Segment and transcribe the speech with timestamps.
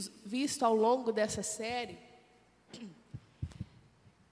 [0.00, 1.98] visto, visto ao longo dessa série,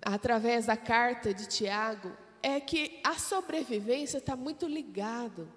[0.02, 5.52] através da carta de Tiago, é que a sobrevivência está muito ligado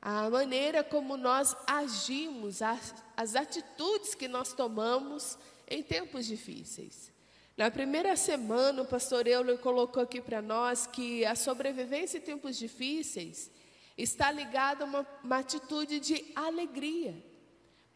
[0.00, 7.10] à maneira como nós agimos, às, às atitudes que nós tomamos em tempos difíceis.
[7.56, 12.58] Na primeira semana, o pastor Euler colocou aqui para nós que a sobrevivência em tempos
[12.58, 13.50] difíceis
[13.96, 17.16] está ligada a uma, uma atitude de alegria.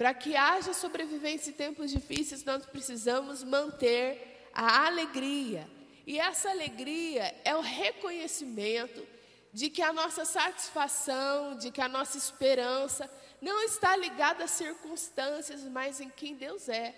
[0.01, 5.69] Para que haja sobrevivência em tempos difíceis, nós precisamos manter a alegria.
[6.07, 9.07] E essa alegria é o reconhecimento
[9.53, 13.11] de que a nossa satisfação, de que a nossa esperança
[13.43, 16.95] não está ligada às circunstâncias, mas em quem Deus é.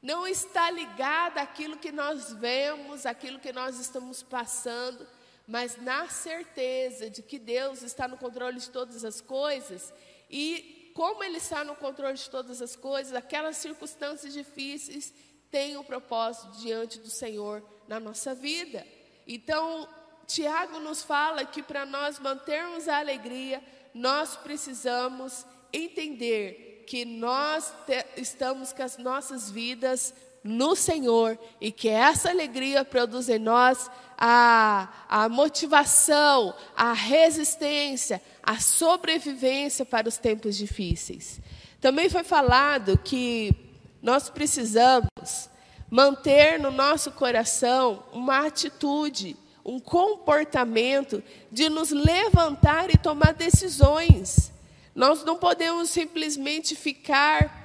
[0.00, 5.06] Não está ligada àquilo que nós vemos, àquilo que nós estamos passando,
[5.46, 9.92] mas na certeza de que Deus está no controle de todas as coisas
[10.30, 15.12] e como Ele está no controle de todas as coisas, aquelas circunstâncias difíceis
[15.50, 18.82] têm um propósito diante do Senhor na nossa vida.
[19.26, 19.86] Então,
[20.26, 27.74] Tiago nos fala que para nós mantermos a alegria, nós precisamos entender que nós
[28.16, 34.88] estamos com as nossas vidas no Senhor e que essa alegria produz em nós a,
[35.08, 41.40] a motivação, a resistência, a sobrevivência para os tempos difíceis.
[41.80, 43.54] Também foi falado que
[44.02, 45.50] nós precisamos
[45.90, 54.52] manter no nosso coração uma atitude, um comportamento de nos levantar e tomar decisões.
[54.94, 57.64] Nós não podemos simplesmente ficar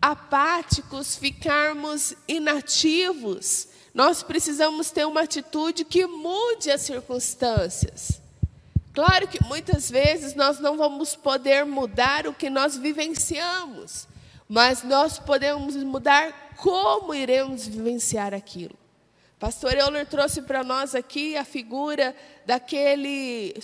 [0.00, 3.68] apáticos, ficarmos inativos.
[3.92, 8.20] Nós precisamos ter uma atitude que mude as circunstâncias.
[8.92, 14.06] Claro que muitas vezes nós não vamos poder mudar o que nós vivenciamos,
[14.48, 18.74] mas nós podemos mudar como iremos vivenciar aquilo.
[19.38, 23.54] Pastor Euler trouxe para nós aqui a figura daquele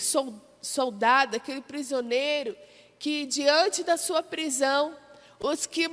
[0.61, 2.57] soldado, aquele prisioneiro,
[2.97, 4.95] que diante da sua prisão,
[5.39, 5.87] os que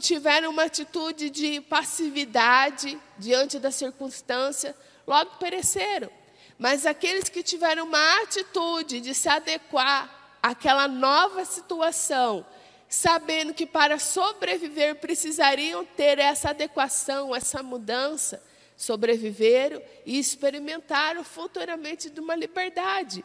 [0.00, 4.74] tiveram uma atitude de passividade diante da circunstância,
[5.06, 6.10] logo pereceram.
[6.58, 12.46] Mas aqueles que tiveram uma atitude de se adequar àquela nova situação,
[12.88, 18.42] sabendo que para sobreviver precisariam ter essa adequação, essa mudança,
[18.76, 23.24] sobreviveram e experimentaram futuramente de uma liberdade.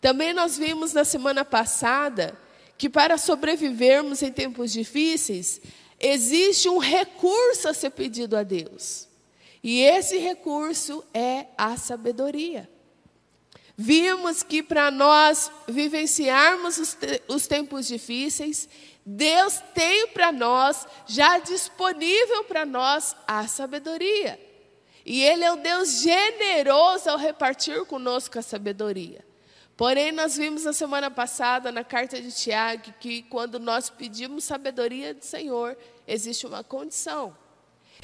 [0.00, 2.36] Também nós vimos na semana passada
[2.76, 5.60] que para sobrevivermos em tempos difíceis,
[5.98, 9.08] existe um recurso a ser pedido a Deus.
[9.62, 12.68] E esse recurso é a sabedoria.
[13.76, 18.68] Vimos que para nós vivenciarmos os, te os tempos difíceis,
[19.04, 24.38] Deus tem para nós, já disponível para nós, a sabedoria.
[25.04, 29.24] E Ele é um Deus generoso ao repartir conosco a sabedoria.
[29.76, 35.12] Porém, nós vimos na semana passada, na carta de Tiago, que quando nós pedimos sabedoria
[35.12, 35.76] do Senhor,
[36.06, 37.36] existe uma condição.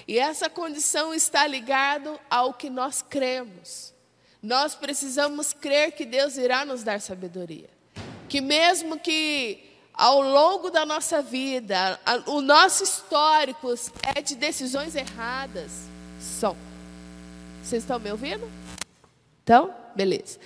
[0.06, 3.94] E essa condição está ligada ao que nós cremos.
[4.42, 7.70] Nós precisamos crer que Deus irá nos dar sabedoria.
[8.28, 13.68] Que mesmo que ao longo da nossa vida, o nosso histórico
[14.16, 15.70] é de decisões erradas.
[16.18, 16.56] Som.
[17.62, 18.50] Vocês estão me ouvindo?
[19.42, 20.38] Então, beleza.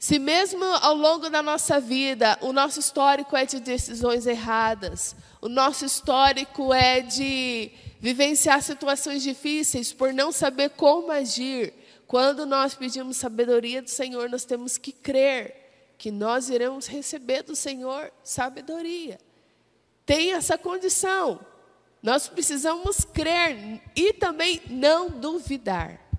[0.00, 5.48] Se mesmo ao longo da nossa vida o nosso histórico é de decisões erradas, o
[5.48, 11.74] nosso histórico é de vivenciar situações difíceis por não saber como agir,
[12.06, 17.54] quando nós pedimos sabedoria do Senhor, nós temos que crer que nós iremos receber do
[17.54, 19.20] Senhor sabedoria.
[20.06, 21.38] Tem essa condição.
[22.02, 26.09] Nós precisamos crer e também não duvidar.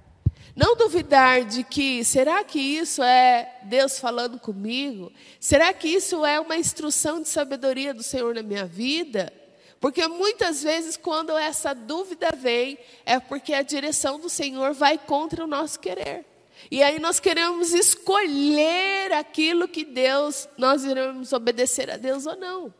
[0.55, 5.11] Não duvidar de que, será que isso é Deus falando comigo?
[5.39, 9.31] Será que isso é uma instrução de sabedoria do Senhor na minha vida?
[9.79, 15.43] Porque muitas vezes, quando essa dúvida vem, é porque a direção do Senhor vai contra
[15.43, 16.25] o nosso querer.
[16.69, 22.73] E aí nós queremos escolher aquilo que Deus, nós iremos obedecer a Deus ou não.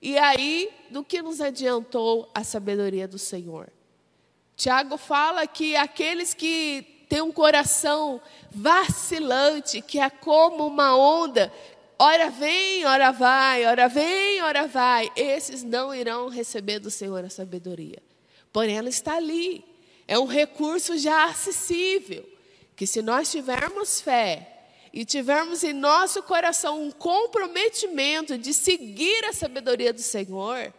[0.00, 3.72] E aí, do que nos adiantou a sabedoria do Senhor?
[4.62, 11.52] Tiago fala que aqueles que têm um coração vacilante, que é como uma onda,
[11.98, 17.28] ora vem, ora vai, ora vem, ora vai, esses não irão receber do Senhor a
[17.28, 18.00] sabedoria.
[18.52, 19.64] Porém, ela está ali.
[20.06, 22.24] É um recurso já acessível,
[22.76, 29.32] que se nós tivermos fé e tivermos em nosso coração um comprometimento de seguir a
[29.32, 30.72] sabedoria do Senhor,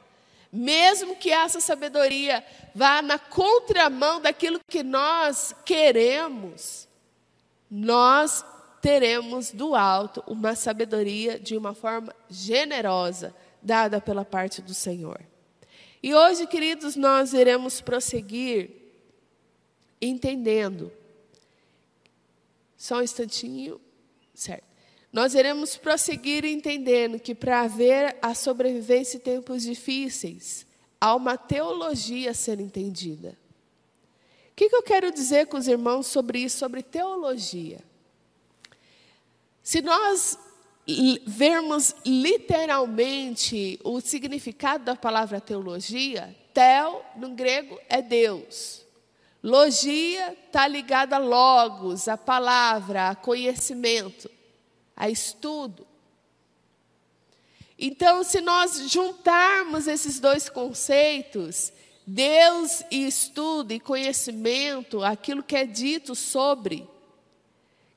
[0.55, 2.45] Mesmo que essa sabedoria
[2.75, 6.88] vá na contramão daquilo que nós queremos,
[7.71, 8.45] nós
[8.79, 15.19] teremos do alto uma sabedoria de uma forma generosa, dada pela parte do Senhor.
[16.03, 18.69] E hoje, queridos, nós iremos prosseguir
[19.99, 20.91] entendendo.
[22.77, 23.81] Só um instantinho,
[24.35, 24.72] certo.
[25.13, 30.65] Nós iremos prosseguir entendendo que para haver a sobrevivência em tempos difíceis,
[31.00, 33.38] há uma teologia a ser entendida.
[34.50, 37.80] O que, que eu quero dizer com os irmãos sobre isso, sobre teologia?
[39.62, 40.39] Se nós
[41.27, 48.83] vermos literalmente o significado da palavra teologia, tel no grego é Deus.
[49.44, 54.27] Logia está ligada a logos, a palavra, a conhecimento
[54.95, 55.88] a estudo.
[57.78, 61.74] Então, se nós juntarmos esses dois conceitos,
[62.06, 66.88] Deus e estudo e conhecimento, aquilo que é dito sobre,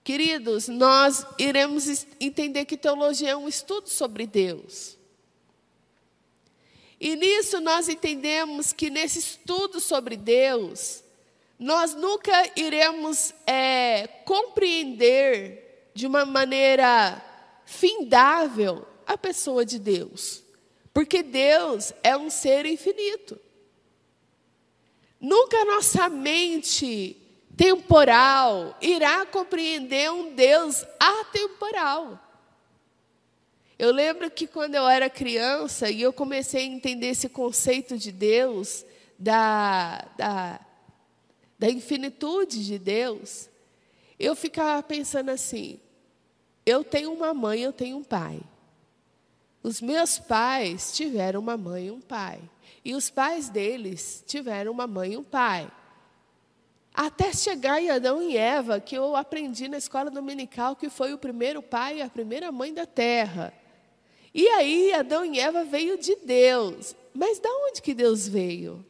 [0.02, 4.96] queridos, nós iremos entender que teologia é um estudo sobre Deus.
[6.98, 11.02] E nisso nós entendemos que nesse estudo sobre Deus,
[11.58, 15.65] nós nunca iremos é, compreender
[15.96, 17.24] de uma maneira
[17.64, 20.44] findável a pessoa de Deus.
[20.92, 23.40] Porque Deus é um ser infinito.
[25.18, 27.16] Nunca nossa mente
[27.56, 32.20] temporal irá compreender um Deus atemporal.
[33.78, 38.12] Eu lembro que quando eu era criança e eu comecei a entender esse conceito de
[38.12, 38.84] Deus,
[39.18, 40.60] da, da,
[41.58, 43.48] da infinitude de Deus,
[44.18, 45.80] eu ficava pensando assim:
[46.66, 48.40] eu tenho uma mãe, eu tenho um pai.
[49.62, 52.40] Os meus pais tiveram uma mãe e um pai.
[52.84, 55.70] E os pais deles tiveram uma mãe e um pai.
[56.92, 61.18] Até chegar em Adão e Eva, que eu aprendi na escola dominical que foi o
[61.18, 63.52] primeiro pai e a primeira mãe da terra.
[64.34, 66.94] E aí Adão e Eva veio de Deus.
[67.14, 68.84] Mas de onde que Deus veio?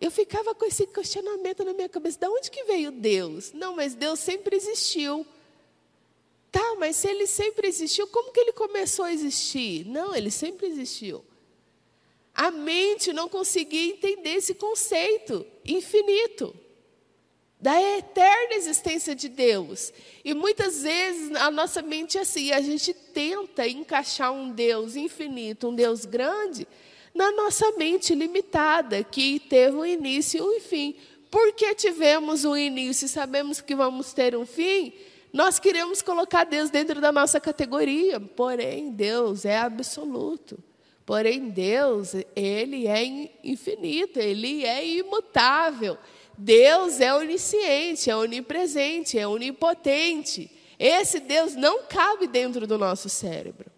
[0.00, 3.52] Eu ficava com esse questionamento na minha cabeça: de onde que veio Deus?
[3.52, 5.26] Não, mas Deus sempre existiu.
[6.52, 9.86] Tá, mas se ele sempre existiu, como que ele começou a existir?
[9.86, 11.24] Não, ele sempre existiu.
[12.34, 16.54] A mente não conseguia entender esse conceito infinito
[17.58, 19.92] da eterna existência de Deus.
[20.22, 25.68] E muitas vezes a nossa mente é assim, a gente tenta encaixar um Deus infinito,
[25.68, 26.66] um Deus grande,
[27.14, 30.96] na nossa mente limitada, que teve um início e um fim.
[31.30, 34.92] Porque tivemos um início e sabemos que vamos ter um fim,
[35.32, 40.62] nós queremos colocar Deus dentro da nossa categoria, porém Deus é absoluto.
[41.06, 43.04] Porém Deus, ele é
[43.42, 45.98] infinito, ele é imutável.
[46.36, 50.50] Deus é onisciente, é onipresente, é onipotente.
[50.78, 53.70] Esse Deus não cabe dentro do nosso cérebro.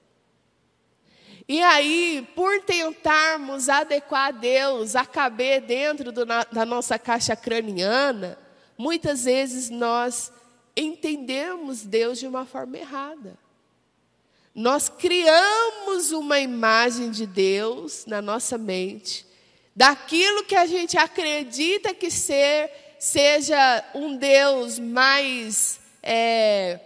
[1.47, 8.39] E aí, por tentarmos adequar Deus a caber dentro do, da nossa caixa craniana,
[8.79, 10.33] muitas vezes nós
[10.77, 13.39] entendemos Deus de uma forma errada.
[14.55, 19.27] Nós criamos uma imagem de Deus na nossa mente,
[19.75, 26.79] daquilo que a gente acredita que ser, seja um Deus mais, é,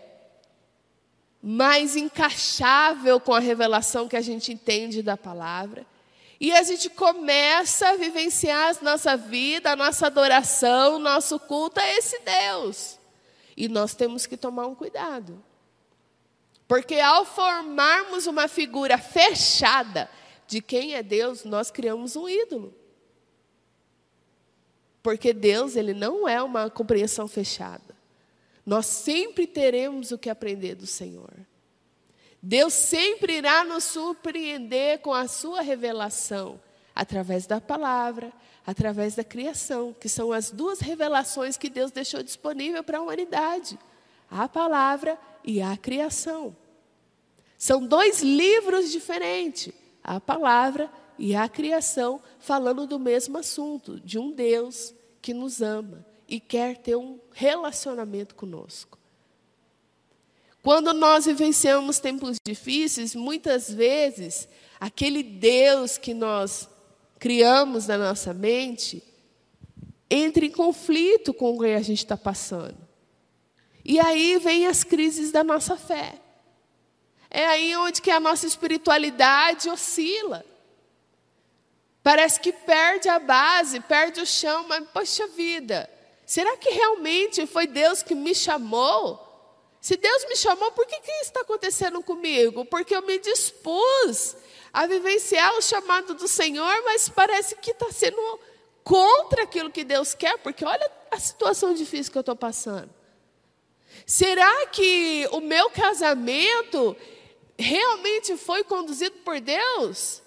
[1.42, 5.86] mais encaixável com a revelação que a gente entende da palavra.
[6.40, 11.80] E a gente começa a vivenciar a nossa vida, a nossa adoração, o nosso culto
[11.80, 12.97] a esse Deus.
[13.60, 15.42] E nós temos que tomar um cuidado.
[16.68, 20.08] Porque ao formarmos uma figura fechada
[20.46, 22.72] de quem é Deus, nós criamos um ídolo.
[25.02, 27.96] Porque Deus, ele não é uma compreensão fechada.
[28.64, 31.34] Nós sempre teremos o que aprender do Senhor.
[32.40, 36.60] Deus sempre irá nos surpreender com a sua revelação
[36.94, 38.32] através da palavra,
[38.68, 43.78] através da criação, que são as duas revelações que Deus deixou disponível para a humanidade:
[44.30, 46.54] a palavra e a criação.
[47.56, 49.72] São dois livros diferentes,
[50.04, 56.04] a palavra e a criação, falando do mesmo assunto, de um Deus que nos ama
[56.28, 58.98] e quer ter um relacionamento conosco.
[60.62, 64.46] Quando nós vivenciamos tempos difíceis, muitas vezes,
[64.78, 66.68] aquele Deus que nós
[67.18, 69.02] criamos na nossa mente
[70.10, 72.76] entra em conflito com o que a gente está passando.
[73.84, 76.14] E aí vem as crises da nossa fé.
[77.30, 80.44] É aí onde que a nossa espiritualidade oscila.
[82.02, 85.90] Parece que perde a base, perde o chão, mas poxa vida,
[86.25, 89.26] será que realmente foi Deus que me chamou?
[89.80, 92.64] Se Deus me chamou, por que, que isso está acontecendo comigo?
[92.64, 94.37] Porque eu me dispus
[94.72, 98.40] a vivenciar o chamado do Senhor, mas parece que está sendo
[98.84, 102.90] contra aquilo que Deus quer, porque olha a situação difícil que eu estou passando.
[104.06, 106.96] Será que o meu casamento
[107.58, 110.22] realmente foi conduzido por Deus?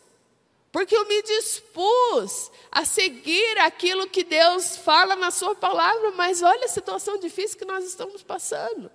[0.71, 6.65] Porque eu me dispus a seguir aquilo que Deus fala na Sua palavra, mas olha
[6.65, 8.89] a situação difícil que nós estamos passando.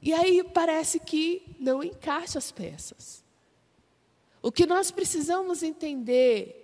[0.00, 3.21] E aí parece que não encaixa as peças.
[4.42, 6.58] O que nós precisamos entender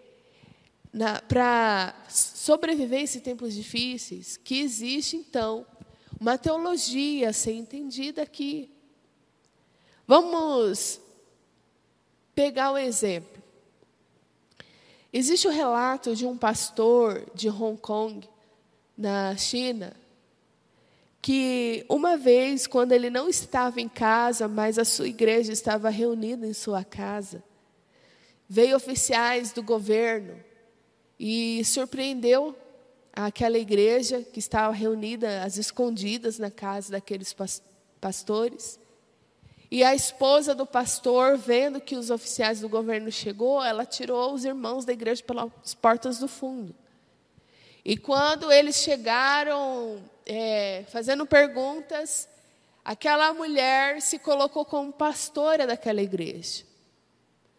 [1.28, 5.64] para sobreviver em tempos difíceis, que existe então
[6.18, 8.70] uma teologia a ser entendida aqui.
[10.06, 11.00] Vamos
[12.34, 13.40] pegar o exemplo.
[15.12, 18.28] Existe o relato de um pastor de Hong Kong,
[18.96, 19.94] na China,
[21.22, 26.44] que uma vez, quando ele não estava em casa, mas a sua igreja estava reunida
[26.44, 27.42] em sua casa,
[28.48, 30.42] veio oficiais do governo
[31.20, 32.56] e surpreendeu
[33.12, 37.34] aquela igreja que estava reunida às escondidas na casa daqueles
[38.00, 38.80] pastores.
[39.70, 44.44] E a esposa do pastor, vendo que os oficiais do governo chegou, ela tirou os
[44.44, 46.74] irmãos da igreja pelas portas do fundo.
[47.84, 52.28] E quando eles chegaram, é, fazendo perguntas,
[52.82, 56.67] aquela mulher se colocou como pastora daquela igreja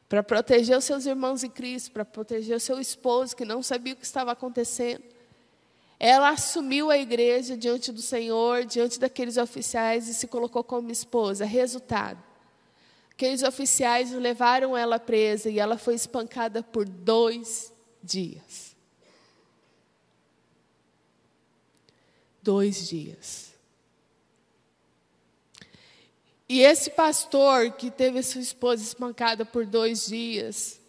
[0.09, 3.93] para proteger os seus irmãos em Cristo, para proteger o seu esposo que não sabia
[3.93, 5.03] o que estava acontecendo.
[5.99, 11.45] Ela assumiu a igreja diante do Senhor, diante daqueles oficiais e se colocou como esposa.
[11.45, 12.23] Resultado:
[13.11, 18.75] aqueles oficiais levaram ela presa e ela foi espancada por dois dias.
[22.41, 23.48] Dois dias.
[26.49, 30.81] E esse pastor que teve sua esposa espancada por dois dias,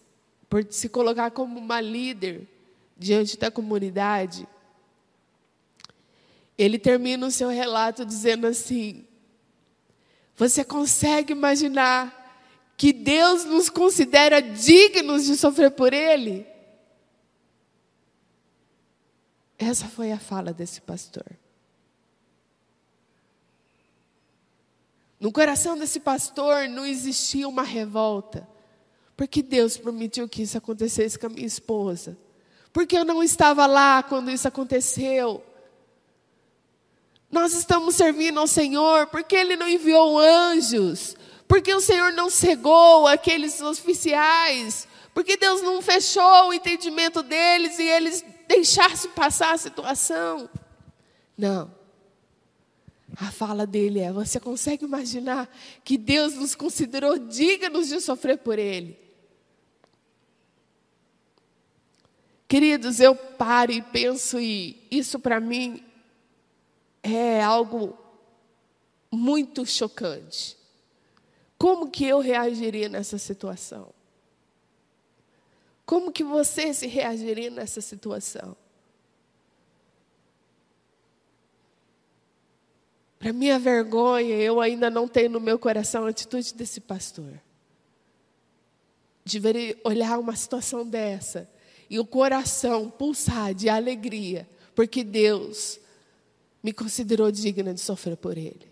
[0.48, 2.48] por se colocar como uma líder
[2.96, 4.48] diante da comunidade,
[6.56, 9.06] ele termina o seu relato dizendo assim:
[10.34, 12.16] Você consegue imaginar
[12.74, 16.46] que Deus nos considera dignos de sofrer por Ele?
[19.58, 21.26] Essa foi a fala desse pastor.
[25.20, 28.48] No coração desse pastor não existia uma revolta.
[29.14, 32.16] Porque Deus permitiu que isso acontecesse com a minha esposa.
[32.72, 35.44] Porque eu não estava lá quando isso aconteceu.
[37.30, 41.14] Nós estamos servindo ao Senhor porque Ele não enviou anjos.
[41.46, 44.88] Porque o Senhor não cegou aqueles oficiais.
[45.12, 50.48] Porque Deus não fechou o entendimento deles e eles deixassem passar a situação.
[51.36, 51.79] Não.
[53.16, 55.48] A fala dele é: Você consegue imaginar
[55.84, 58.98] que Deus nos considerou dignos de sofrer por Ele?
[62.46, 65.84] Queridos, eu paro e penso, e isso para mim
[67.02, 67.96] é algo
[69.10, 70.56] muito chocante.
[71.56, 73.92] Como que eu reagiria nessa situação?
[75.86, 78.56] Como que você se reagiria nessa situação?
[83.20, 87.38] Para minha vergonha, eu ainda não tenho no meu coração a atitude desse pastor.
[89.22, 91.46] De ver, olhar uma situação dessa
[91.90, 95.78] e o coração pulsar de alegria, porque Deus
[96.62, 98.66] me considerou digna de sofrer por Ele.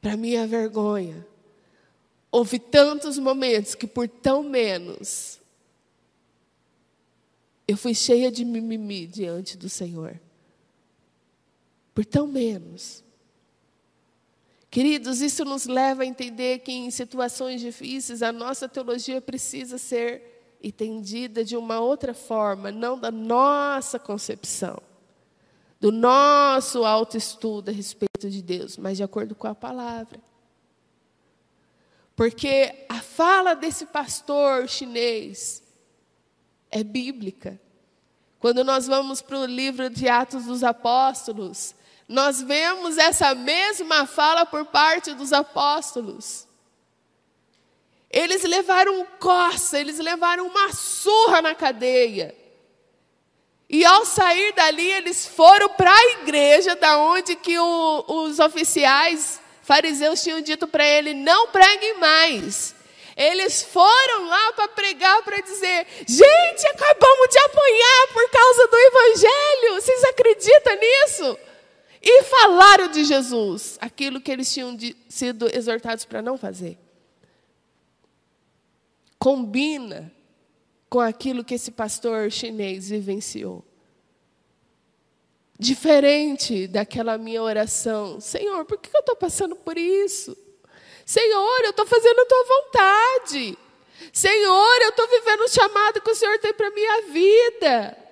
[0.00, 1.26] Para minha vergonha,
[2.30, 5.40] houve tantos momentos que por tão menos
[7.66, 10.20] eu fui cheia de mimimi diante do Senhor
[11.98, 13.02] por tão menos.
[14.70, 20.56] Queridos, isso nos leva a entender que em situações difíceis a nossa teologia precisa ser
[20.62, 24.80] entendida de uma outra forma, não da nossa concepção,
[25.80, 30.20] do nosso autoestudo a respeito de Deus, mas de acordo com a palavra.
[32.14, 35.64] Porque a fala desse pastor chinês
[36.70, 37.60] é bíblica.
[38.38, 41.74] Quando nós vamos para o livro de Atos dos Apóstolos,
[42.08, 46.48] nós vemos essa mesma fala por parte dos apóstolos.
[48.10, 52.34] Eles levaram coça, eles levaram uma surra na cadeia.
[53.68, 59.38] E ao sair dali, eles foram para a igreja, da onde que o, os oficiais
[59.62, 62.74] fariseus tinham dito para ele: não preguem mais.
[63.14, 69.74] Eles foram lá para pregar, para dizer: gente, acabamos de apanhar por causa do Evangelho.
[69.74, 71.38] Vocês acreditam nisso?
[72.10, 76.78] E falaram de Jesus, aquilo que eles tinham de, sido exortados para não fazer.
[79.18, 80.10] Combina
[80.88, 83.62] com aquilo que esse pastor chinês vivenciou.
[85.58, 90.34] Diferente daquela minha oração: Senhor, por que eu estou passando por isso?
[91.04, 93.58] Senhor, eu estou fazendo a tua vontade.
[94.14, 98.07] Senhor, eu estou vivendo o chamado que o Senhor tem para a minha vida.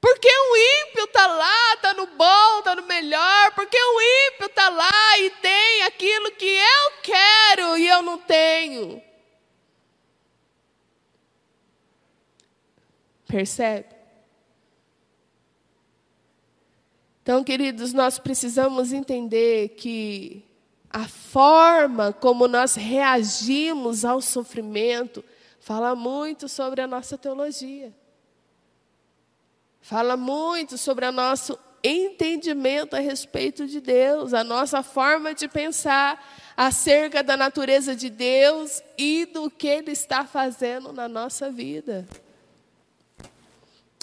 [0.00, 3.52] Porque o ímpio está lá, está no bom, está no melhor.
[3.54, 4.00] Porque o
[4.30, 9.02] ímpio está lá e tem aquilo que eu quero e eu não tenho.
[13.26, 13.98] Percebe?
[17.22, 20.42] Então, queridos, nós precisamos entender que
[20.88, 25.22] a forma como nós reagimos ao sofrimento
[25.60, 27.94] fala muito sobre a nossa teologia.
[29.88, 36.22] Fala muito sobre o nosso entendimento a respeito de Deus, a nossa forma de pensar
[36.54, 42.06] acerca da natureza de Deus e do que Ele está fazendo na nossa vida.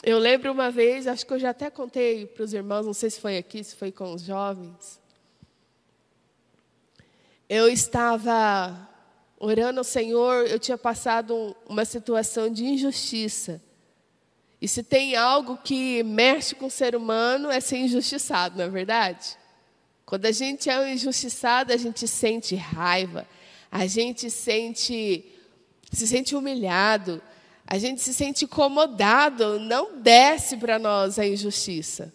[0.01, 3.11] Eu lembro uma vez, acho que eu já até contei para os irmãos, não sei
[3.11, 4.99] se foi aqui, se foi com os jovens.
[7.47, 8.89] Eu estava
[9.37, 13.61] orando ao Senhor, eu tinha passado uma situação de injustiça.
[14.65, 18.67] E se tem algo que mexe com o ser humano, é ser injustiçado, não é
[18.67, 19.37] verdade?
[20.03, 23.27] Quando a gente é injustiçado, a gente sente raiva,
[23.71, 25.23] a gente sente,
[25.91, 27.21] se sente humilhado,
[27.67, 32.11] a gente se sente incomodado, não desce para nós a injustiça.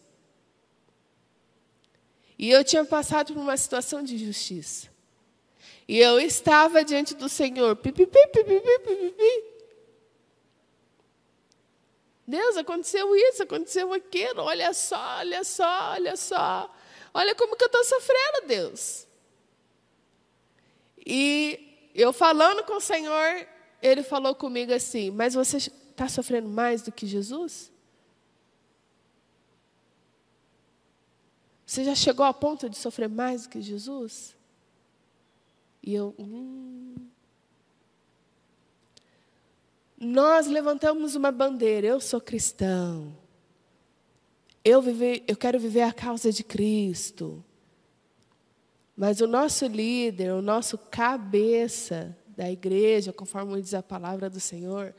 [2.36, 4.88] E eu tinha passado por uma situação de injustiça.
[5.86, 7.76] E eu estava diante do Senhor.
[7.76, 9.49] Pipipi, pipipi, pipipi.
[12.30, 14.42] Deus, aconteceu isso, aconteceu aquilo.
[14.42, 16.74] Olha só, olha só, olha só.
[17.12, 19.06] Olha como que eu estou sofrendo, Deus.
[21.04, 23.46] E eu falando com o Senhor,
[23.82, 27.72] ele falou comigo assim: Mas você está sofrendo mais do que Jesus?
[31.66, 34.36] Você já chegou ao ponto de sofrer mais do que Jesus?
[35.82, 36.14] E eu.
[36.18, 37.09] Hum.
[40.00, 41.86] Nós levantamos uma bandeira.
[41.86, 43.14] Eu sou cristão.
[44.64, 44.82] Eu,
[45.28, 47.44] eu quero viver a causa de Cristo.
[48.96, 54.94] Mas o nosso líder, o nosso cabeça, da igreja, conforme diz a palavra do Senhor,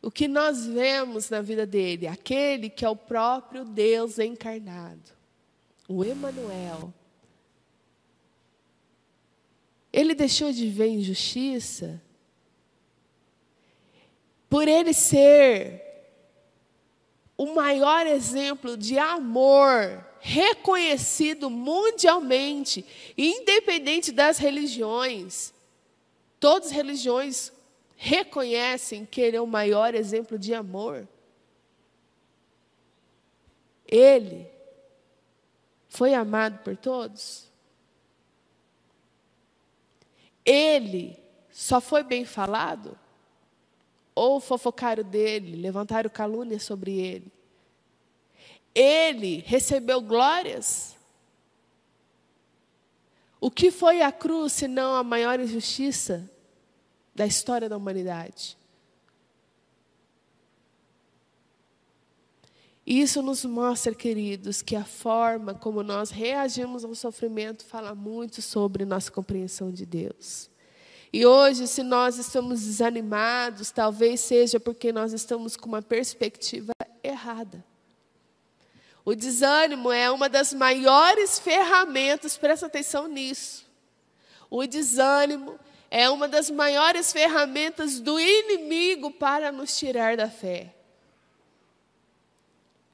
[0.00, 5.12] o que nós vemos na vida dele, aquele que é o próprio Deus encarnado,
[5.86, 6.94] o Emanuel.
[9.92, 12.00] Ele deixou de ver injustiça
[14.48, 15.82] por ele ser
[17.36, 22.84] o maior exemplo de amor reconhecido mundialmente,
[23.16, 25.52] independente das religiões.
[26.40, 27.52] Todas as religiões
[27.96, 31.06] reconhecem que Ele é o maior exemplo de amor.
[33.86, 34.50] Ele
[35.88, 37.50] foi amado por todos.
[40.44, 41.16] Ele
[41.50, 42.98] só foi bem falado?
[44.16, 47.30] Ou fofocaram dele, levantaram calúnia sobre ele?
[48.74, 50.96] Ele recebeu glórias?
[53.38, 56.30] O que foi a cruz senão a maior injustiça
[57.14, 58.56] da história da humanidade?
[62.86, 68.86] Isso nos mostra, queridos, que a forma como nós reagimos ao sofrimento fala muito sobre
[68.86, 70.48] nossa compreensão de Deus.
[71.12, 77.64] E hoje, se nós estamos desanimados, talvez seja porque nós estamos com uma perspectiva errada.
[79.04, 83.64] O desânimo é uma das maiores ferramentas, presta atenção nisso.
[84.50, 85.58] O desânimo
[85.90, 90.74] é uma das maiores ferramentas do inimigo para nos tirar da fé.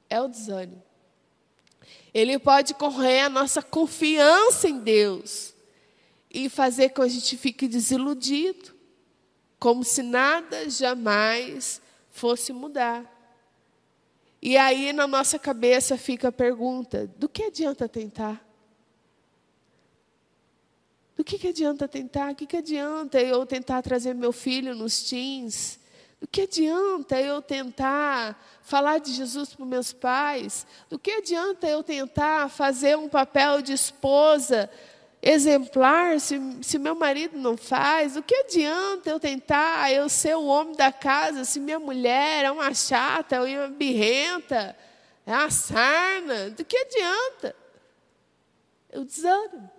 [0.07, 0.83] É o desânimo.
[2.13, 5.52] Ele pode correr a nossa confiança em Deus
[6.33, 8.73] e fazer com que a gente fique desiludido,
[9.59, 13.09] como se nada jamais fosse mudar.
[14.41, 18.43] E aí na nossa cabeça fica a pergunta: do que adianta tentar?
[21.15, 22.31] Do que, que adianta tentar?
[22.31, 25.79] O que, que adianta eu tentar trazer meu filho nos teens?
[26.19, 30.65] Do que adianta eu tentar falar de Jesus para meus pais?
[30.89, 34.69] Do que adianta eu tentar fazer um papel de esposa
[35.23, 38.17] exemplar se, se meu marido não faz?
[38.17, 42.51] O que adianta eu tentar eu ser o homem da casa se minha mulher é
[42.51, 44.75] uma chata, é uma birrenta,
[45.25, 46.49] é uma sarna?
[46.49, 47.55] Do que adianta?
[48.91, 49.71] Eu desânimo.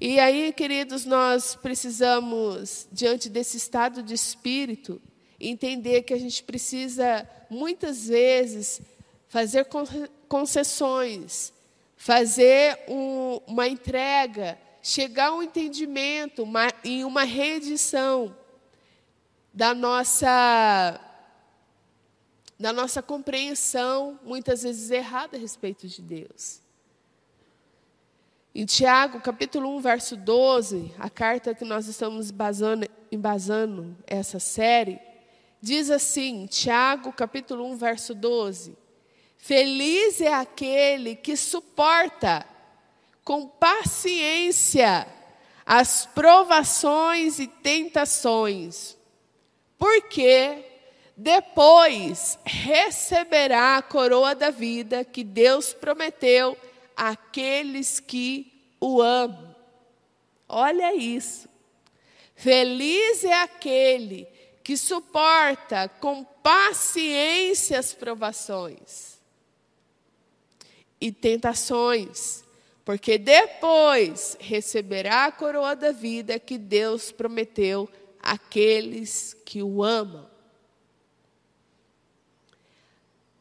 [0.00, 5.00] E aí, queridos, nós precisamos, diante desse estado de espírito,
[5.38, 8.80] entender que a gente precisa, muitas vezes,
[9.28, 9.66] fazer
[10.28, 11.52] concessões,
[12.06, 18.32] fazer um, uma entrega, chegar a um entendimento, uma, em uma reedição
[19.52, 21.00] da nossa
[22.60, 26.60] da nossa compreensão, muitas vezes errada a respeito de Deus.
[28.54, 35.00] Em Tiago, capítulo 1, verso 12, a carta que nós estamos embasando, embasando essa série,
[35.60, 38.85] diz assim, Tiago, capítulo 1, verso 12:
[39.38, 42.46] Feliz é aquele que suporta
[43.24, 45.06] com paciência
[45.64, 48.96] as provações e tentações,
[49.76, 50.64] porque
[51.16, 56.56] depois receberá a coroa da vida que Deus prometeu
[56.96, 59.56] àqueles que o amam.
[60.48, 61.48] Olha isso.
[62.36, 64.28] Feliz é aquele
[64.62, 69.15] que suporta com paciência as provações
[71.00, 72.44] e tentações,
[72.84, 77.88] porque depois receberá a coroa da vida que Deus prometeu
[78.22, 80.28] àqueles que o amam.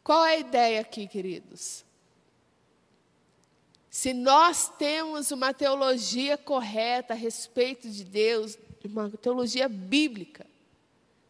[0.03, 1.83] Qual é a ideia aqui, queridos?
[3.89, 10.45] Se nós temos uma teologia correta a respeito de Deus, uma teologia bíblica,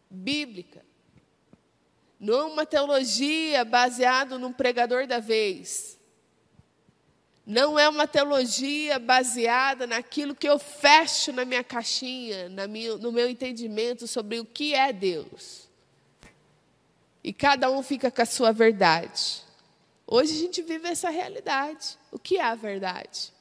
[0.09, 0.83] bíblica,
[2.19, 5.97] não uma teologia baseada num pregador da vez,
[7.45, 14.07] não é uma teologia baseada naquilo que eu fecho na minha caixinha, no meu entendimento
[14.07, 15.69] sobre o que é Deus.
[17.23, 19.43] E cada um fica com a sua verdade.
[20.07, 21.97] Hoje a gente vive essa realidade.
[22.11, 23.33] O que é a verdade?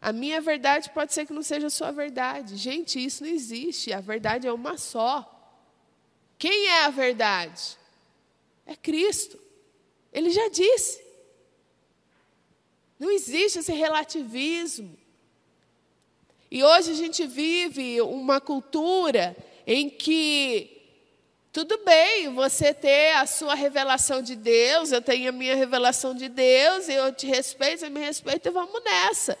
[0.00, 2.56] A minha verdade pode ser que não seja a sua verdade.
[2.56, 3.92] Gente, isso não existe.
[3.92, 5.32] A verdade é uma só.
[6.38, 7.76] Quem é a verdade?
[8.64, 9.38] É Cristo.
[10.12, 11.05] Ele já disse.
[12.98, 14.96] Não existe esse relativismo.
[16.50, 20.76] E hoje a gente vive uma cultura em que
[21.52, 26.28] tudo bem você ter a sua revelação de Deus, eu tenho a minha revelação de
[26.28, 29.38] Deus, eu te respeito, você me respeita e vamos nessa.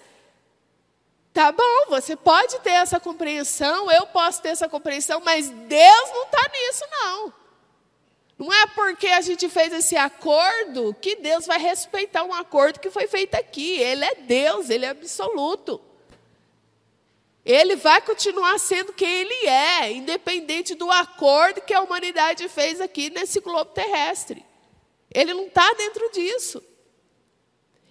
[1.32, 6.24] Tá bom, você pode ter essa compreensão, eu posso ter essa compreensão, mas Deus não
[6.24, 7.45] está nisso, não.
[8.38, 12.90] Não é porque a gente fez esse acordo que Deus vai respeitar um acordo que
[12.90, 13.80] foi feito aqui.
[13.80, 15.80] Ele é Deus, ele é absoluto.
[17.44, 23.08] Ele vai continuar sendo quem ele é, independente do acordo que a humanidade fez aqui
[23.08, 24.44] nesse globo terrestre.
[25.14, 26.62] Ele não está dentro disso.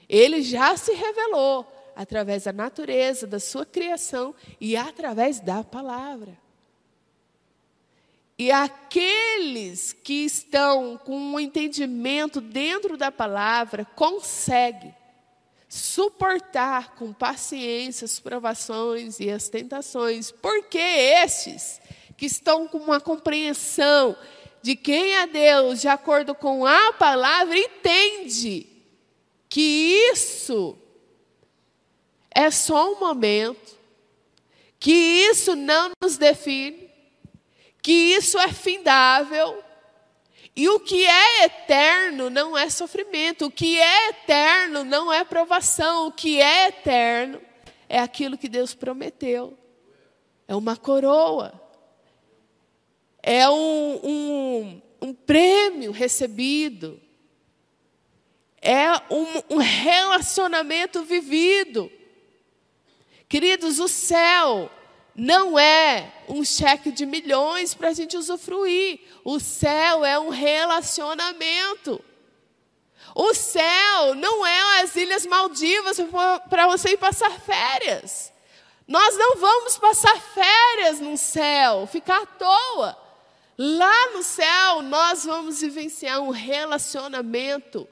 [0.08, 6.45] Ele já se revelou através da natureza, da sua criação e através da palavra.
[8.38, 14.94] E aqueles que estão com um entendimento dentro da palavra conseguem
[15.70, 21.82] suportar com paciência as provações e as tentações, porque estes
[22.18, 24.16] que estão com uma compreensão
[24.62, 28.68] de quem é Deus, de acordo com a palavra, entende
[29.48, 30.78] que isso
[32.32, 33.78] é só um momento,
[34.80, 36.85] que isso não nos define,
[37.86, 39.64] que isso é findável,
[40.56, 46.08] e o que é eterno não é sofrimento, o que é eterno não é provação,
[46.08, 47.40] o que é eterno
[47.88, 49.56] é aquilo que Deus prometeu.
[50.48, 51.62] É uma coroa,
[53.22, 57.00] é um, um, um prêmio recebido,
[58.60, 61.92] é um, um relacionamento vivido.
[63.30, 64.72] Queridos, o céu
[65.16, 69.00] não é um cheque de milhões para a gente usufruir.
[69.24, 72.04] O céu é um relacionamento.
[73.16, 75.98] O céu não é as Ilhas Maldivas
[76.50, 78.34] para você ir passar férias.
[78.86, 82.98] Nós não vamos passar férias no céu, ficar à toa.
[83.58, 87.88] Lá no céu, nós vamos vivenciar um relacionamento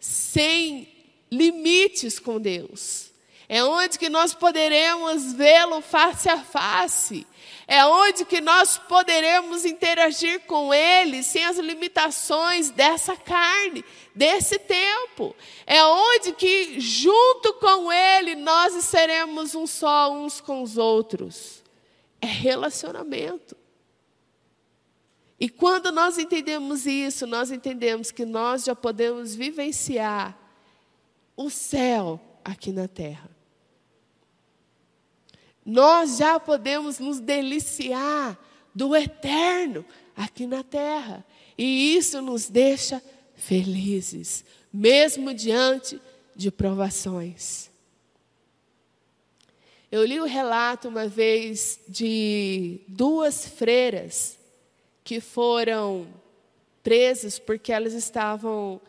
[0.00, 0.92] sem
[1.30, 3.13] limites com Deus.
[3.48, 7.26] É onde que nós poderemos vê-lo face a face.
[7.66, 15.34] É onde que nós poderemos interagir com Ele sem as limitações dessa carne, desse tempo.
[15.66, 21.62] É onde que, junto com Ele, nós seremos um só uns com os outros.
[22.20, 23.56] É relacionamento.
[25.38, 30.38] E quando nós entendemos isso, nós entendemos que nós já podemos vivenciar
[31.36, 33.33] o céu aqui na terra.
[35.64, 38.38] Nós já podemos nos deliciar
[38.74, 39.84] do eterno
[40.16, 41.24] aqui na terra.
[41.56, 43.02] E isso nos deixa
[43.34, 46.00] felizes, mesmo diante
[46.34, 47.70] de provações.
[49.90, 54.36] Eu li o relato uma vez de duas freiras
[55.04, 56.08] que foram
[56.82, 58.80] presas porque elas estavam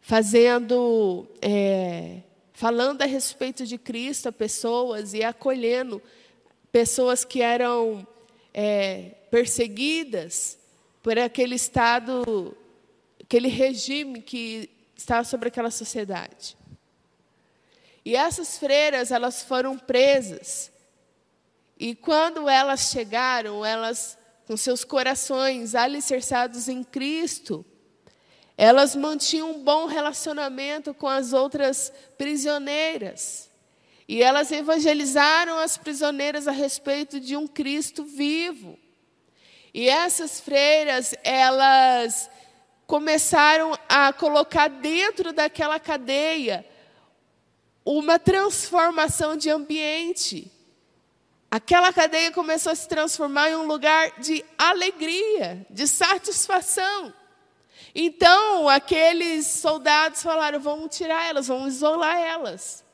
[0.00, 2.20] fazendo, é,
[2.56, 6.02] falando a respeito de Cristo a pessoas e acolhendo
[6.72, 8.06] pessoas que eram
[8.52, 10.58] é, perseguidas
[11.02, 12.56] por aquele estado,
[13.22, 16.56] aquele regime que estava sobre aquela sociedade.
[18.02, 20.72] E essas freiras, elas foram presas.
[21.78, 24.16] E quando elas chegaram, elas,
[24.46, 27.66] com seus corações alicerçados em Cristo,
[28.56, 33.50] elas mantinham um bom relacionamento com as outras prisioneiras.
[34.08, 38.78] E elas evangelizaram as prisioneiras a respeito de um Cristo vivo.
[39.74, 42.30] E essas freiras, elas
[42.86, 46.64] começaram a colocar dentro daquela cadeia
[47.84, 50.50] uma transformação de ambiente.
[51.50, 57.12] Aquela cadeia começou a se transformar em um lugar de alegria, de satisfação.
[57.98, 62.86] Então, aqueles soldados falaram: vamos tirar elas, vamos isolar elas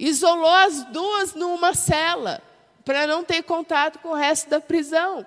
[0.00, 2.42] isolou as duas numa cela,
[2.84, 5.26] para não ter contato com o resto da prisão.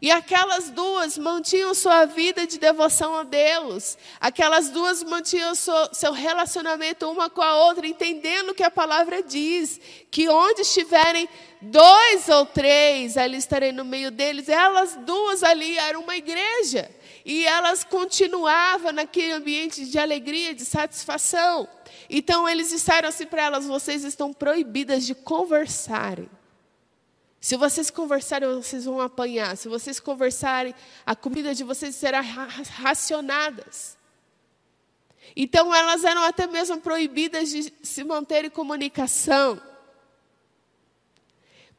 [0.00, 3.98] E aquelas duas mantinham sua vida de devoção a Deus.
[4.20, 9.80] Aquelas duas mantinham seu, relacionamento uma com a outra, entendendo o que a palavra diz:
[10.10, 11.28] que onde estiverem
[11.60, 14.48] dois ou três, ali estarei no meio deles.
[14.48, 16.88] Elas duas ali eram uma igreja.
[17.24, 21.66] E elas continuavam naquele ambiente de alegria, de satisfação.
[22.08, 26.28] Então eles disseram assim para elas: vocês estão proibidas de conversarem.
[27.40, 29.56] Se vocês conversarem, vocês vão apanhar.
[29.56, 33.98] Se vocês conversarem, a comida de vocês será racionadas.
[35.36, 39.60] Então elas eram até mesmo proibidas de se manter em comunicação.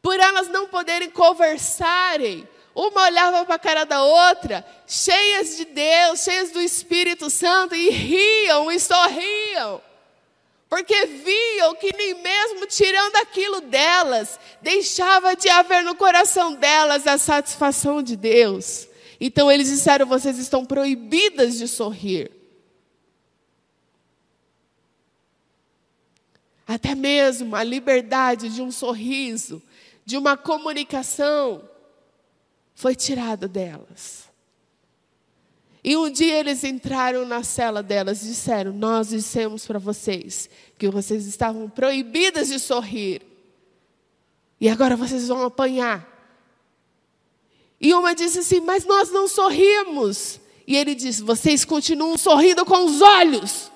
[0.01, 6.19] Por elas não poderem conversarem, uma olhava para a cara da outra, cheias de Deus,
[6.23, 9.81] cheias do Espírito Santo, e riam e sorriam
[10.75, 17.17] porque viam que nem mesmo tirando aquilo delas, deixava de haver no coração delas a
[17.17, 18.85] satisfação de Deus.
[19.17, 22.29] Então eles disseram: vocês estão proibidas de sorrir.
[26.67, 29.61] Até mesmo a liberdade de um sorriso,
[30.03, 31.63] de uma comunicação,
[32.75, 34.25] foi tirada delas.
[35.83, 40.89] E um dia eles entraram na cela delas e disseram: Nós dissemos para vocês que
[40.89, 43.21] vocês estavam proibidas de sorrir.
[44.59, 46.11] E agora vocês vão apanhar.
[47.79, 50.39] E uma disse assim: Mas nós não sorrimos.
[50.67, 53.71] E ele disse: Vocês continuam sorrindo com os olhos.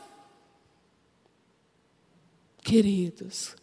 [2.62, 3.56] Queridos,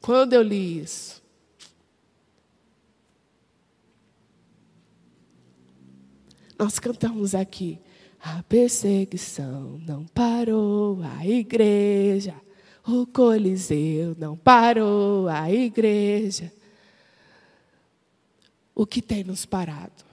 [0.00, 1.21] quando eu li isso,
[6.58, 7.78] Nós cantamos aqui.
[8.20, 12.34] A perseguição não parou a igreja.
[12.86, 16.52] O Coliseu não parou a igreja.
[18.74, 20.04] O que tem nos parado?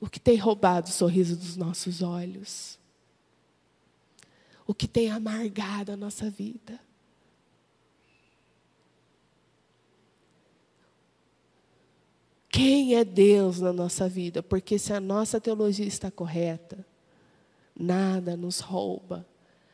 [0.00, 2.78] O que tem roubado o sorriso dos nossos olhos?
[4.66, 6.78] O que tem amargado a nossa vida?
[12.54, 14.40] Quem é Deus na nossa vida?
[14.40, 16.86] Porque se a nossa teologia está correta,
[17.76, 19.26] nada nos rouba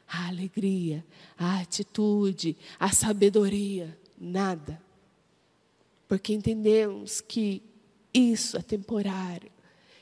[0.08, 1.04] a alegria,
[1.36, 4.80] a atitude, a sabedoria, nada.
[6.08, 7.62] Porque entendemos que
[8.14, 9.52] isso é temporário,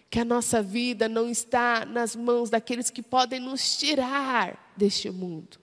[0.08, 5.58] que a nossa vida não está nas mãos daqueles que podem nos tirar deste mundo.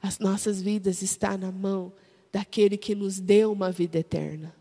[0.00, 1.92] As nossas vidas estão na mão
[2.32, 4.58] daquele que nos deu uma vida eterna.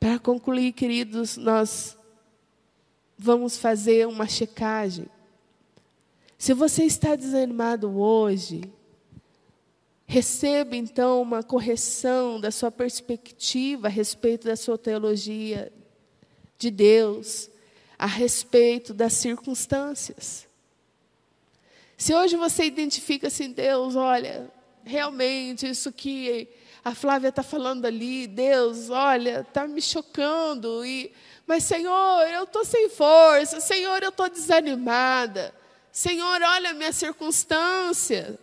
[0.00, 1.94] Para concluir, queridos, nós
[3.18, 5.06] vamos fazer uma checagem.
[6.38, 8.62] Se você está desanimado hoje,
[10.06, 15.70] receba então uma correção da sua perspectiva a respeito da sua teologia
[16.58, 17.50] de Deus,
[17.98, 20.48] a respeito das circunstâncias.
[21.98, 24.50] Se hoje você identifica assim, Deus, olha,
[24.82, 26.48] realmente isso que
[26.84, 31.12] a Flávia está falando ali, Deus, olha, está me chocando, e,
[31.46, 35.54] mas Senhor, eu estou sem força, Senhor, eu estou desanimada,
[35.92, 38.38] Senhor, olha a minha circunstância.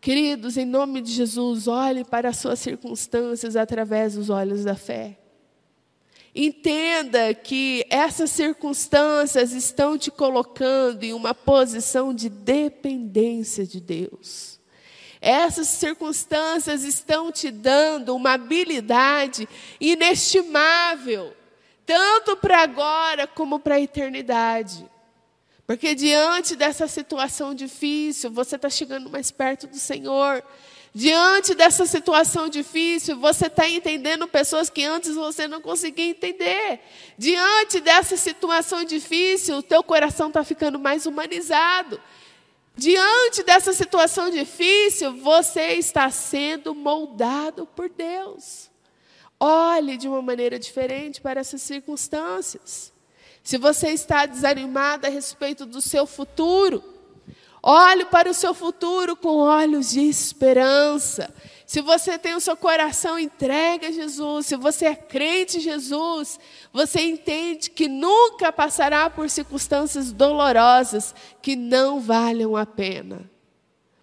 [0.00, 5.18] Queridos, em nome de Jesus, olhe para as suas circunstâncias através dos olhos da fé.
[6.32, 14.55] Entenda que essas circunstâncias estão te colocando em uma posição de dependência de Deus.
[15.20, 19.48] Essas circunstâncias estão te dando uma habilidade
[19.80, 21.34] inestimável,
[21.84, 24.84] tanto para agora como para a eternidade.
[25.66, 30.42] Porque diante dessa situação difícil, você está chegando mais perto do Senhor.
[30.94, 36.80] Diante dessa situação difícil, você está entendendo pessoas que antes você não conseguia entender.
[37.18, 42.00] Diante dessa situação difícil, o teu coração está ficando mais humanizado.
[42.76, 48.70] Diante dessa situação difícil, você está sendo moldado por Deus.
[49.40, 52.92] Olhe de uma maneira diferente para essas circunstâncias.
[53.42, 56.82] Se você está desanimado a respeito do seu futuro,
[57.68, 61.34] Olhe para o seu futuro com olhos de esperança.
[61.66, 66.38] Se você tem o seu coração entregue a Jesus, se você é crente em Jesus,
[66.72, 73.28] você entende que nunca passará por circunstâncias dolorosas que não valham a pena.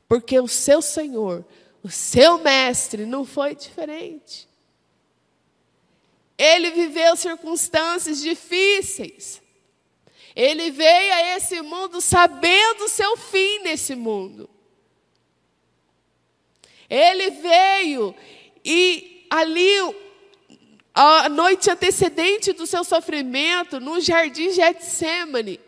[0.09, 1.45] Porque o seu Senhor,
[1.81, 4.49] o seu mestre, não foi diferente.
[6.37, 9.41] Ele viveu circunstâncias difíceis.
[10.35, 14.49] Ele veio a esse mundo sabendo o seu fim nesse mundo.
[16.93, 18.13] Ele veio
[18.63, 19.95] e ali,
[20.93, 25.59] a noite antecedente do seu sofrimento, no jardim Getsemane,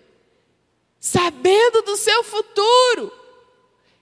[0.99, 3.11] sabendo do seu futuro,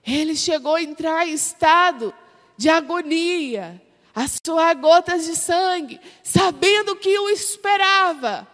[0.06, 2.12] ele chegou a entrar em estado
[2.58, 3.80] de agonia,
[4.14, 8.46] a suar gotas de sangue, sabendo que o esperava.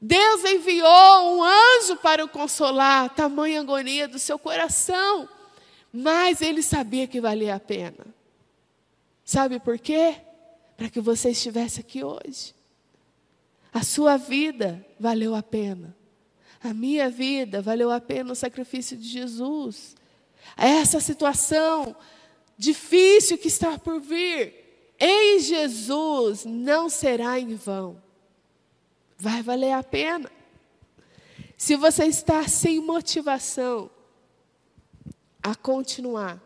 [0.00, 5.28] Deus enviou um anjo para o consolar, tamanha agonia do seu coração,
[5.92, 8.06] mas ele sabia que valia a pena.
[9.24, 10.16] Sabe por quê?
[10.76, 12.54] Para que você estivesse aqui hoje.
[13.72, 15.96] A sua vida valeu a pena.
[16.62, 19.96] A minha vida valeu a pena o sacrifício de Jesus.
[20.56, 21.94] Essa situação
[22.56, 24.54] difícil que está por vir,
[24.98, 28.00] em Jesus não será em vão
[29.18, 30.30] vai valer a pena.
[31.56, 33.90] Se você está sem motivação
[35.42, 36.40] a continuar,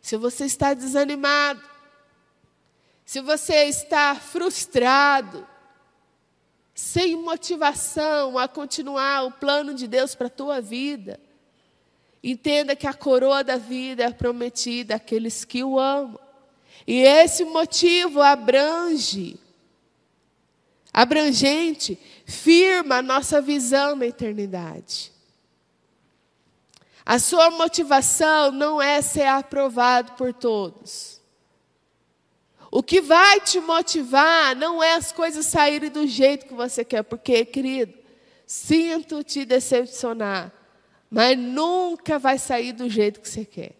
[0.00, 1.62] se você está desanimado,
[3.04, 5.46] se você está frustrado,
[6.74, 11.20] sem motivação a continuar o plano de Deus para a tua vida,
[12.22, 16.18] entenda que a coroa da vida é prometida àqueles que o amam.
[16.86, 19.38] E esse motivo abrange
[20.92, 25.12] abrangente, firma a nossa visão na eternidade.
[27.10, 31.20] A sua motivação não é ser aprovado por todos.
[32.70, 37.02] O que vai te motivar não é as coisas saírem do jeito que você quer,
[37.02, 37.92] porque, querido,
[38.46, 40.52] sinto te decepcionar,
[41.10, 43.74] mas nunca vai sair do jeito que você quer.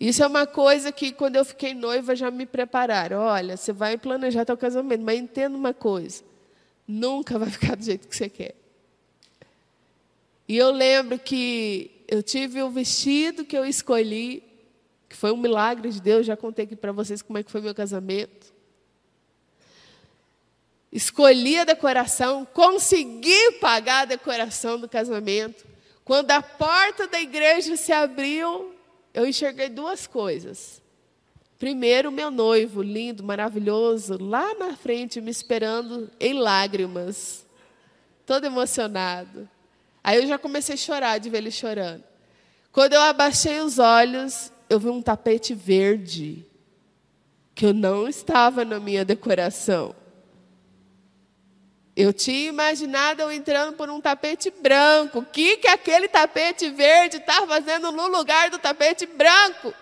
[0.00, 3.18] Isso é uma coisa que, quando eu fiquei noiva, já me prepararam.
[3.18, 6.24] Olha, você vai planejar teu casamento, mas entenda uma coisa:
[6.86, 8.57] nunca vai ficar do jeito que você quer.
[10.48, 14.42] E eu lembro que eu tive o vestido que eu escolhi,
[15.06, 17.60] que foi um milagre de Deus, já contei aqui para vocês como é que foi
[17.60, 18.50] meu casamento.
[20.90, 25.66] Escolhi a decoração, consegui pagar a decoração do casamento.
[26.02, 28.74] Quando a porta da igreja se abriu,
[29.12, 30.80] eu enxerguei duas coisas.
[31.58, 37.44] Primeiro, meu noivo, lindo, maravilhoso, lá na frente, me esperando em lágrimas,
[38.24, 39.46] todo emocionado.
[40.02, 42.04] Aí eu já comecei a chorar de ver ele chorando.
[42.72, 46.46] Quando eu abaixei os olhos, eu vi um tapete verde,
[47.54, 49.94] que eu não estava na minha decoração.
[51.96, 55.18] Eu tinha imaginado eu entrando por um tapete branco.
[55.18, 59.74] O que, que aquele tapete verde está fazendo no lugar do tapete branco?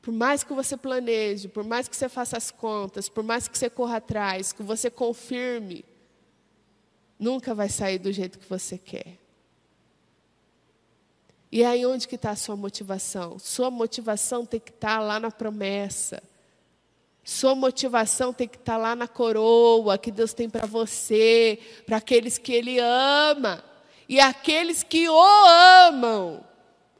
[0.00, 3.58] Por mais que você planeje, por mais que você faça as contas, por mais que
[3.58, 5.84] você corra atrás, que você confirme,
[7.18, 9.18] nunca vai sair do jeito que você quer.
[11.50, 13.38] E aí onde que está a sua motivação?
[13.38, 16.22] Sua motivação tem que estar tá lá na promessa.
[17.24, 21.96] Sua motivação tem que estar tá lá na coroa que Deus tem para você, para
[21.96, 23.64] aqueles que Ele ama.
[24.08, 25.20] E aqueles que o
[25.88, 26.44] amam.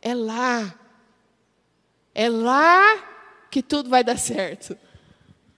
[0.01, 0.79] É lá.
[2.15, 4.77] É lá que tudo vai dar certo.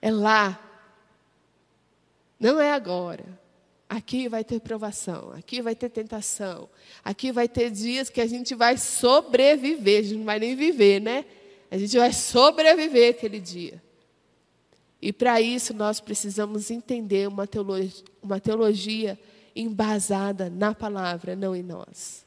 [0.01, 0.59] É lá.
[2.39, 3.40] Não é agora.
[3.91, 6.69] Aqui vai ter provação, aqui vai ter tentação,
[7.03, 11.01] aqui vai ter dias que a gente vai sobreviver, a gente não vai nem viver,
[11.01, 11.25] né?
[11.69, 13.83] A gente vai sobreviver aquele dia.
[15.01, 19.19] E para isso nós precisamos entender uma teologia, uma teologia
[19.53, 22.25] embasada na palavra, não em nós.